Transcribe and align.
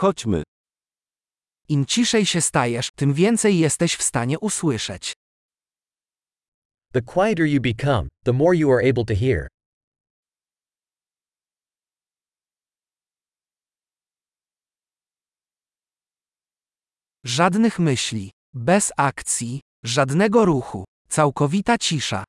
Chodźmy. 0.00 0.42
Im 1.68 1.86
ciszej 1.86 2.26
się 2.26 2.40
stajesz, 2.40 2.90
tym 2.90 3.14
więcej 3.14 3.58
jesteś 3.58 3.96
w 3.96 4.02
stanie 4.02 4.38
usłyszeć. 4.38 5.12
The 6.92 7.02
quieter 7.02 7.46
you 7.46 7.60
become, 7.60 8.08
the 8.24 8.32
more 8.32 8.56
you 8.56 8.72
are 8.72 8.90
able 8.90 9.04
to 9.04 9.14
hear. 9.14 9.48
Żadnych 17.24 17.78
myśli, 17.78 18.30
bez 18.54 18.92
akcji, 18.96 19.60
żadnego 19.84 20.44
ruchu, 20.44 20.84
całkowita 21.08 21.78
cisza. 21.78 22.24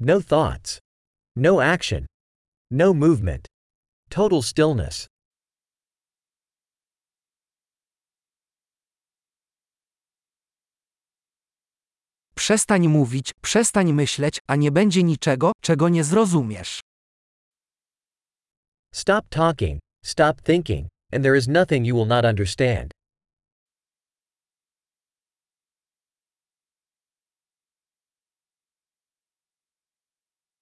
No 0.00 0.22
thoughts. 0.22 0.78
No 1.36 1.62
action. 1.62 2.06
No 2.70 2.94
movement. 2.94 3.46
Total 4.08 4.42
stillness. 4.42 5.06
Przestań 12.38 12.88
mówić, 12.88 13.32
przestań 13.42 13.92
myśleć, 13.92 14.38
a 14.46 14.56
nie 14.56 14.70
będzie 14.72 15.02
niczego, 15.02 15.52
czego 15.62 15.88
nie 15.88 16.04
zrozumiesz. 16.04 16.80
Stop 18.94 19.28
talking, 19.28 19.80
stop 20.04 20.42
thinking, 20.42 20.88
and 21.12 21.22
there 21.24 21.38
is 21.38 21.48
nothing 21.48 21.86
you 21.86 21.96
will 21.96 22.06
not 22.06 22.24
understand. 22.24 22.90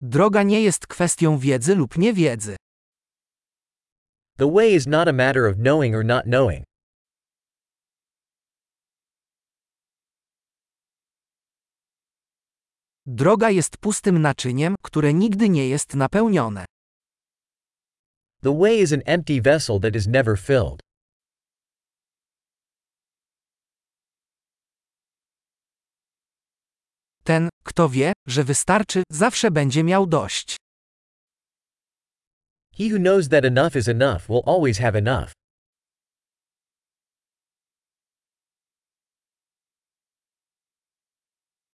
Droga 0.00 0.42
nie 0.42 0.62
jest 0.62 0.86
kwestią 0.86 1.38
wiedzy 1.38 1.74
lub 1.74 1.98
niewiedzy. 1.98 2.56
The 4.36 4.52
way 4.52 4.74
is 4.74 4.86
not 4.86 5.08
a 5.08 5.12
matter 5.12 5.46
of 5.46 5.56
knowing 5.56 5.94
or 5.94 6.04
not 6.04 6.24
knowing. 6.24 6.69
Droga 13.12 13.50
jest 13.50 13.76
pustym 13.76 14.22
naczyniem, 14.22 14.74
które 14.82 15.14
nigdy 15.14 15.48
nie 15.48 15.68
jest 15.68 15.94
napełnione. 15.94 16.64
The 18.42 18.58
way 18.58 18.80
is 18.80 18.92
an 18.92 19.02
empty 19.04 19.42
vessel 19.42 19.80
that 19.80 19.96
is 19.96 20.06
never 20.06 20.38
filled. 20.38 20.80
Ten, 27.24 27.48
kto 27.64 27.88
wie, 27.88 28.12
że 28.26 28.44
wystarczy, 28.44 29.02
zawsze 29.10 29.50
będzie 29.50 29.84
miał 29.84 30.06
dość. 30.06 30.56
He 32.78 32.84
who 32.84 32.98
knows 32.98 33.28
that 33.28 33.44
enough 33.44 33.76
is 33.76 33.88
enough 33.88 34.28
will 34.28 34.42
always 34.46 34.78
have 34.78 34.98
enough. 34.98 35.39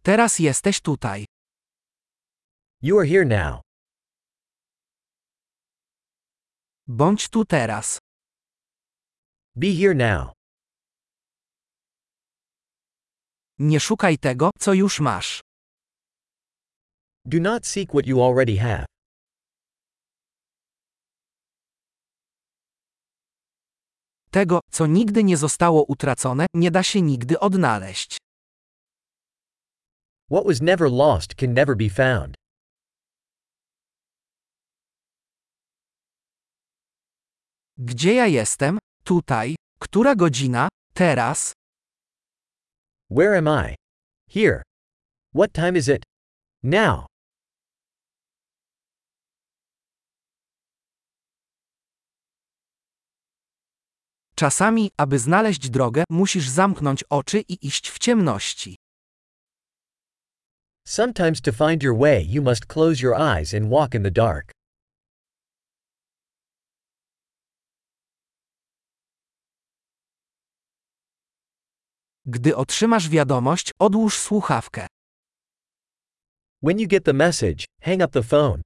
Teraz 0.06 0.38
jesteś 0.38 0.80
tutaj. 0.80 1.24
You 2.82 2.98
are 2.98 3.08
here 3.08 3.24
now. 3.24 3.60
Bądź 6.86 7.28
tu 7.28 7.44
teraz. 7.44 7.98
Be 9.56 9.66
here 9.80 9.94
now. 9.94 10.32
Nie 13.58 13.80
szukaj 13.80 14.18
tego, 14.18 14.50
co 14.58 14.74
już 14.74 15.00
masz. 15.00 15.40
Do 17.24 17.38
not 17.40 17.66
seek 17.66 17.88
what 17.88 18.06
you 18.06 18.22
already 18.24 18.56
have. 18.56 18.86
Tego, 24.30 24.60
co 24.70 24.86
nigdy 24.86 25.24
nie 25.24 25.36
zostało 25.36 25.84
utracone, 25.84 26.46
nie 26.54 26.70
da 26.70 26.82
się 26.82 27.02
nigdy 27.02 27.40
odnaleźć. 27.40 28.25
What 30.28 30.44
was 30.44 30.60
never 30.60 30.90
lost 30.90 31.36
can 31.36 31.54
never 31.54 31.76
be 31.76 31.88
found. 31.88 32.34
Gdzie 37.78 38.14
ja 38.14 38.26
jestem? 38.26 38.78
Tutaj. 39.04 39.54
Która 39.78 40.14
godzina? 40.14 40.68
Teraz. 40.94 41.52
Where 43.10 43.38
am 43.38 43.46
I? 43.46 43.74
Here. 44.30 44.62
What 45.34 45.52
time 45.52 45.78
is 45.78 45.88
it? 45.88 46.02
Now. 46.62 47.06
Czasami, 54.36 54.90
aby 54.96 55.18
znaleźć 55.18 55.70
drogę, 55.70 56.04
musisz 56.10 56.48
zamknąć 56.48 57.04
oczy 57.10 57.40
i 57.40 57.66
iść 57.66 57.90
w 57.90 57.98
ciemności. 57.98 58.76
Sometimes 60.88 61.40
to 61.40 61.52
find 61.52 61.82
your 61.82 61.94
way 61.94 62.22
you 62.22 62.40
must 62.40 62.68
close 62.68 63.02
your 63.02 63.14
eyes 63.14 63.52
and 63.52 63.68
walk 63.68 63.94
in 63.94 64.04
the 64.04 64.10
dark. 64.10 64.52
Gdy 72.26 72.56
otrzymasz 72.56 73.08
wiadomość, 73.08 73.72
odłóż 73.78 74.18
słuchawkę. 74.18 74.86
When 76.62 76.78
you 76.78 76.88
get 76.88 77.04
the 77.04 77.12
message, 77.12 77.64
hang 77.80 78.02
up 78.02 78.08
the 78.08 78.22
phone. 78.22 78.62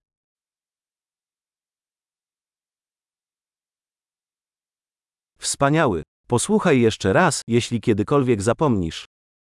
Wspaniały. 5.38 6.02
Posłuchaj 6.26 6.80
jeszcze 6.80 7.12
raz, 7.12 7.42
jeśli 7.46 7.80
kiedykolwiek 7.80 8.42
zapomnisz. 8.42 9.06